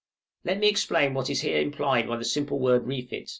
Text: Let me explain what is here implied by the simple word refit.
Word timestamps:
Let 0.43 0.59
me 0.59 0.67
explain 0.67 1.13
what 1.13 1.29
is 1.29 1.41
here 1.41 1.61
implied 1.61 2.07
by 2.07 2.17
the 2.17 2.25
simple 2.25 2.57
word 2.57 2.87
refit. 2.87 3.29